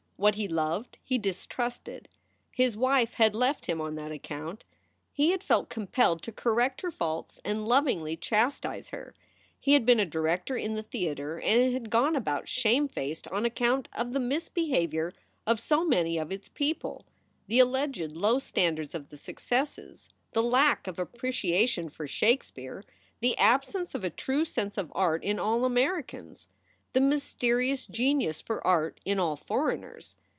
What 0.21 0.35
he 0.35 0.47
loved 0.47 0.99
he 1.03 1.17
distrusted. 1.17 2.07
His 2.51 2.77
wife 2.77 3.15
had 3.15 3.33
left 3.33 3.65
him 3.65 3.81
on 3.81 3.95
that 3.95 4.11
account. 4.11 4.65
He 5.11 5.31
had 5.31 5.41
felt 5.43 5.69
compelled 5.71 6.21
to 6.21 6.31
correct 6.31 6.81
her 6.81 6.91
faults 6.91 7.41
and 7.43 7.67
lovingly 7.67 8.15
chastise 8.17 8.89
her. 8.89 9.15
He 9.59 9.73
had 9.73 9.83
been 9.83 9.99
a 9.99 10.05
director 10.05 10.55
in 10.55 10.75
the 10.75 10.83
theater 10.83 11.39
and 11.39 11.73
had 11.73 11.89
gone 11.89 12.15
about 12.15 12.47
shamefaced 12.47 13.27
on 13.29 13.45
account 13.45 13.89
of 13.93 14.13
the 14.13 14.19
misbehavior 14.19 15.11
of 15.47 15.59
so 15.59 15.83
many 15.85 16.19
of 16.19 16.31
its 16.31 16.49
people, 16.49 17.03
the 17.47 17.57
alleged 17.57 18.11
low 18.11 18.37
standards 18.37 18.93
of 18.93 19.09
the 19.09 19.17
successes, 19.17 20.07
the 20.33 20.43
lack 20.43 20.85
of 20.85 20.99
appreciation 20.99 21.89
for 21.89 22.05
Shakespeare, 22.05 22.83
the 23.21 23.35
absence 23.39 23.95
of 23.95 24.03
a 24.03 24.11
true 24.11 24.45
sense 24.45 24.77
of 24.77 24.91
art 24.93 25.23
in 25.23 25.39
all 25.39 25.65
Americans, 25.65 26.47
the 26.93 26.99
mysterious 26.99 27.85
genius 27.87 28.41
for 28.41 28.67
art 28.67 28.99
in 29.05 29.17
all 29.17 29.37
foreigners. 29.37 30.13